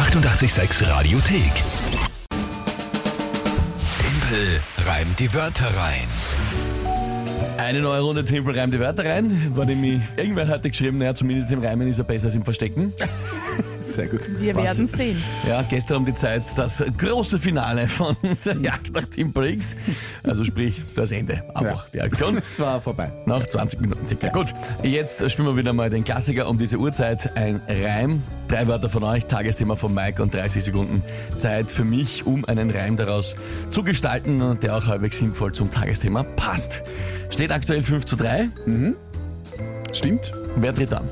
[0.00, 1.52] 886 Radiothek.
[3.98, 6.08] Tempel reimt die Wörter rein.
[7.58, 9.54] Eine neue Runde Tempel reimt die Wörter rein.
[9.54, 12.94] War nämlich, irgendwer hatte geschrieben, naja, zumindest im Reimen ist er besser als im Verstecken.
[13.82, 14.20] Sehr gut.
[14.40, 14.64] Wir Was?
[14.64, 15.22] werden sehen.
[15.48, 19.76] Ja, gestern um die Zeit das große Finale von der Jagd nach Timber X.
[20.22, 21.42] Also sprich, das Ende.
[21.54, 22.40] Einfach die Aktion.
[22.50, 23.12] Es war vorbei.
[23.26, 24.28] Nach 20 Minuten circa.
[24.28, 24.48] Gut,
[24.82, 27.36] jetzt spielen wir wieder mal den Klassiker um diese Uhrzeit.
[27.36, 28.22] Ein Reim.
[28.48, 31.02] Drei Wörter von euch, Tagesthema von Mike und 30 Sekunden
[31.36, 33.36] Zeit für mich, um einen Reim daraus
[33.70, 36.82] zu gestalten, der auch halbwegs sinnvoll zum Tagesthema passt.
[37.30, 38.48] Steht aktuell 5 zu 3.
[39.92, 40.32] Stimmt.
[40.56, 41.08] Wer tritt an?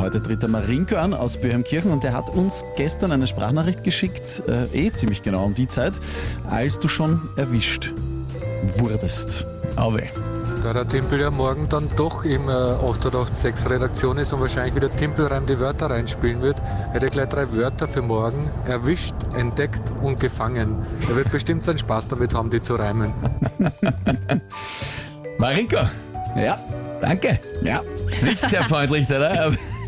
[0.00, 4.42] Heute tritt der Marinko an aus Böhmkirchen und der hat uns gestern eine Sprachnachricht geschickt,
[4.48, 5.92] äh, eh ziemlich genau um die Zeit,
[6.48, 7.92] als du schon erwischt
[8.76, 9.46] wurdest.
[9.76, 10.02] Auwe.
[10.64, 14.90] Da der Timpel ja morgen dann doch im äh, 886 Redaktion ist und wahrscheinlich wieder
[14.90, 16.56] Timpelreim die Wörter reinspielen wird,
[16.92, 18.50] hätte er gleich drei Wörter für morgen.
[18.66, 20.76] Erwischt, entdeckt und gefangen.
[21.08, 23.12] Er wird bestimmt seinen Spaß damit haben, die zu reimen.
[25.38, 25.90] Marinka,
[26.36, 26.58] Ja,
[27.00, 27.38] danke.
[27.62, 27.82] ja.
[28.22, 29.52] Nicht sehr freundlich, oder?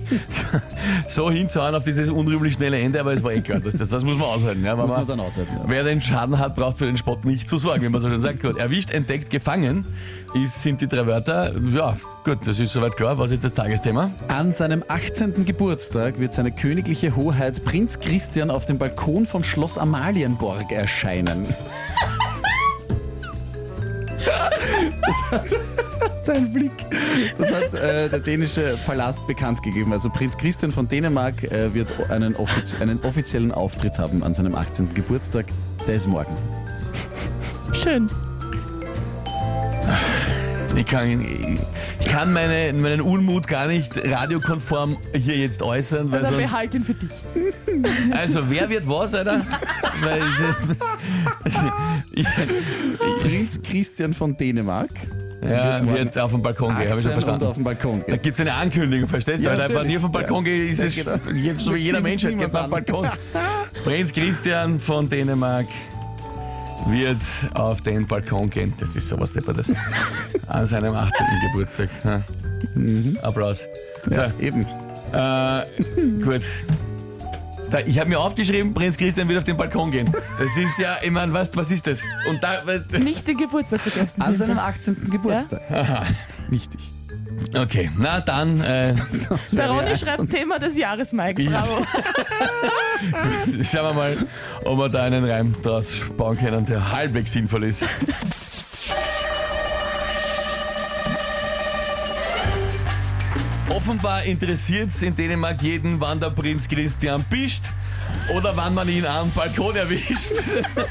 [1.07, 4.05] So, hinzuhauen auf dieses unrühmlich schnelle Ende, aber es war eh klar, das, das, das
[4.05, 4.65] muss man aushalten.
[4.65, 5.53] Ja, Muss man man, dann aushalten.
[5.57, 5.65] Ja.
[5.67, 8.21] wer den Schaden hat, braucht für den Spott nicht zu sorgen, wie man so schön
[8.21, 8.41] sagt.
[8.41, 9.85] Gut, erwischt, entdeckt, gefangen
[10.35, 11.53] ist, sind die drei Wörter.
[11.71, 13.19] Ja, gut, das ist soweit klar.
[13.19, 14.11] Was ist das Tagesthema?
[14.29, 15.45] An seinem 18.
[15.45, 21.47] Geburtstag wird seine königliche Hoheit Prinz Christian auf dem Balkon vom Schloss Amalienborg erscheinen.
[25.01, 25.45] Das hat
[26.27, 26.73] dein Blick.
[27.39, 29.93] Das hat äh, der dänische Palast bekannt gegeben.
[29.93, 34.55] Also Prinz Christian von Dänemark äh, wird einen, offiz einen offiziellen Auftritt haben an seinem
[34.55, 34.95] 18.
[34.95, 35.47] Geburtstag.
[35.87, 36.35] Der ist morgen.
[37.73, 38.09] Schön.
[40.75, 41.21] Ich kann,
[42.01, 46.75] ich kann meine, meinen Unmut gar nicht radiokonform hier jetzt äußern, weil Also sonst, behalt
[46.75, 47.11] ihn für dich.
[48.13, 49.43] also wer wird was, Alter?
[50.01, 50.21] Weil
[51.45, 51.57] das,
[52.13, 52.27] ich,
[53.23, 54.91] Prinz Christian von Dänemark
[55.47, 57.47] ja, wird auf den Balkon gehen, habe ich 18 schon verstanden.
[57.47, 58.23] auf den Balkon Da gehen.
[58.23, 59.45] gibt es eine Ankündigung, verstehst du?
[59.45, 59.69] Ja, Alter?
[59.69, 59.93] Wenn natürlich.
[59.93, 61.59] ich auf den Balkon gehe, ist es Ja, genau.
[61.59, 63.09] so wie jeder Da Mensch geht auf den Balkon.
[63.85, 65.67] Prinz Christian von Dänemark
[66.87, 67.21] wird
[67.55, 68.73] auf den Balkon gehen.
[68.79, 69.73] Das ist sowas Deppertes.
[70.47, 71.27] An seinem 18.
[71.49, 71.89] Geburtstag.
[72.05, 72.23] Ja.
[73.23, 73.65] Applaus.
[74.11, 74.63] Ja, eben.
[75.13, 75.65] So, äh,
[76.25, 76.43] gut.
[77.73, 80.13] Da, ich habe mir aufgeschrieben, Prinz Christian wird auf den Balkon gehen.
[80.39, 82.03] Das ist ja, ich meine, was, was ist das?
[82.29, 82.63] Und da,
[82.99, 84.21] Nicht den Geburtstag vergessen.
[84.21, 85.09] An seinem 18.
[85.11, 85.63] Geburtstag.
[85.71, 86.81] Das ist wichtig.
[87.57, 88.91] okay, na dann, äh,
[89.53, 91.43] ja- schreibt Thema des Jahres, Mike.
[91.45, 91.87] Bravo.
[93.63, 94.17] Schauen wir mal,
[94.67, 97.87] ob wir da einen Reim draus bauen können, der halbwegs sinnvoll ist.
[103.83, 107.65] Offenbar interessiert es in Dänemark jeden, wann der Prinz Christian pischt
[108.33, 110.19] oder wann man ihn am Balkon erwischt.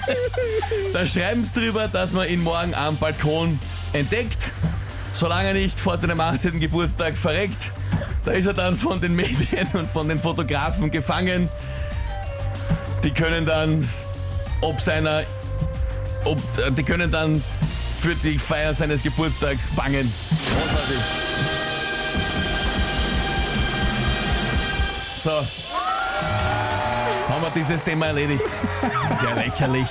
[0.94, 3.58] da schreiben sie drüber, dass man ihn morgen am Balkon
[3.94, 4.52] entdeckt,
[5.14, 6.60] solange er nicht vor seinem 18.
[6.60, 7.72] Geburtstag verreckt.
[8.26, 11.48] Da ist er dann von den Medien und von den Fotografen gefangen.
[13.06, 13.88] Die können dann,
[14.60, 15.24] ob seiner,
[16.26, 16.42] ob,
[16.76, 17.42] die können dann
[18.02, 20.12] für die Feier seines Geburtstags bangen.
[20.60, 21.21] Großartig.
[25.24, 25.30] So.
[27.30, 28.44] Haben wir dieses Thema erledigt.
[29.20, 29.86] Sehr lächerlich.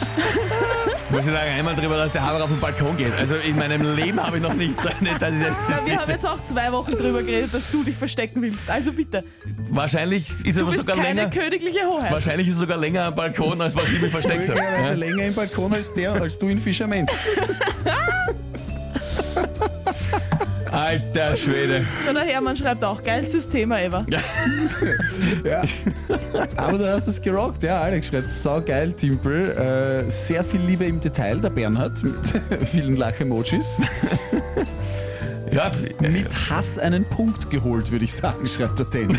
[1.10, 3.12] Muss ich sagen, einmal drüber, dass der Hammer auf den Balkon geht.
[3.18, 5.10] Also in meinem Leben habe ich noch nicht so eine.
[5.18, 7.82] Das ist, das Ja, wir ist, haben jetzt auch zwei Wochen drüber geredet, dass du
[7.82, 8.68] dich verstecken willst.
[8.70, 9.24] Also bitte.
[9.70, 11.30] wahrscheinlich ist er Du bist sogar keine länger.
[11.30, 12.12] königliche Hoheit.
[12.12, 14.60] Wahrscheinlich ist er sogar länger am Balkon, als was ich mich versteckt habe.
[14.60, 17.10] Möglicherweise länger im Balkon als der, als du in Fischament.
[20.80, 21.84] Alter Schwede.
[22.06, 24.06] Schon der Hermann schreibt auch, geilstes Thema ever.
[25.44, 25.62] Ja.
[26.56, 27.80] Aber du hast es gerockt, ja.
[27.80, 29.50] Alex schreibt, saugeil, Timpel.
[30.06, 32.14] Äh, sehr viel Liebe im Detail, der Bernhard, mit
[32.68, 33.82] vielen Lach-Emojis.
[35.52, 35.70] Ja,
[36.00, 39.16] Mit Hass einen Punkt geholt, würde ich sagen, schreibt der Danny.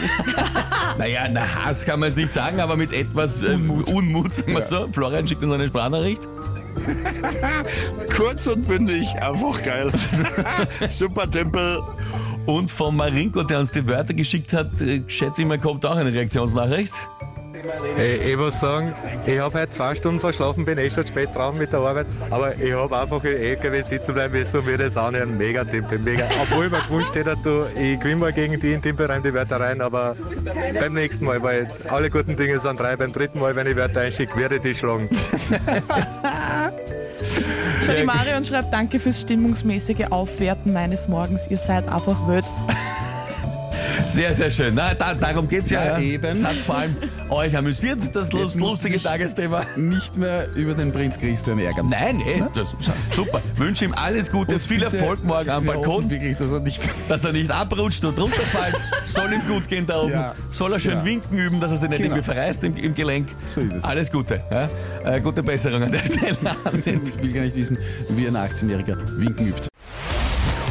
[0.98, 4.62] naja, na Hass kann man jetzt nicht sagen, aber mit etwas äh, Unmut, sagen wir
[4.62, 4.88] so.
[4.92, 6.22] Florian schickt uns eine Sprachnachricht.
[8.15, 9.91] Kurz und bündig, einfach geil.
[10.89, 11.81] Super Tempel.
[12.45, 15.95] Und von Marinko, der uns die Wörter geschickt hat, äh, schätze ich mal, kommt auch
[15.95, 16.94] eine Reaktionsnachricht.
[17.95, 18.94] Hey, ich muss sagen,
[19.25, 22.56] ich habe heute zwei Stunden verschlafen, bin eh schon spät dran mit der Arbeit, aber
[22.56, 25.38] ich habe einfach im LKW sitzen bleiben müssen und mir das anhören.
[25.38, 26.25] Mega Timpel, mega.
[26.41, 29.59] Obwohl ich mir gewünscht hätte, du, ich gewinne mal gegen die in Timpelreim die Wörter
[29.59, 30.15] rein, aber
[30.79, 32.95] beim nächsten Mal, weil alle guten Dinge sind drei.
[32.95, 35.09] Beim dritten Mal, wenn ich Wörter einschicke, werde ich die schlagen.
[37.92, 41.48] Schon die Marion schreibt, danke fürs stimmungsmäßige Aufwerten meines Morgens.
[41.50, 42.46] Ihr seid einfach wild.
[44.12, 44.74] Sehr, sehr schön.
[44.75, 45.86] Na, da, darum geht es ja.
[45.86, 46.25] Ja, eben.
[46.25, 46.96] Es hat vor allem
[47.30, 49.62] euch amüsiert, das muss lustige Tagesthema.
[49.78, 51.88] Nicht mehr über den Prinz Christian ärgern.
[51.90, 52.68] Nein, eh, das,
[53.16, 53.42] super.
[53.58, 56.81] Wünsche ihm alles Gute, Und viel Erfolg morgen am Balkon, wirklich, dass er nicht.
[57.08, 58.75] dass er nicht abrutscht und runterfällt.
[59.06, 60.12] Soll ihm gut gehen da oben.
[60.12, 60.34] Ja.
[60.50, 61.06] Soll er schön Ja.
[61.06, 62.16] winken üben, dass er sich nicht Genau.
[62.16, 63.30] irgendwie verreißt im, im Gelenk.
[63.46, 63.84] So ist es.
[63.84, 64.42] Alles Gute.
[65.06, 66.38] Äh, gute Besserung an der Stelle.
[66.74, 67.78] Ich will gar nicht wissen,
[68.10, 69.68] wie ein 18-Jähriger winken übt.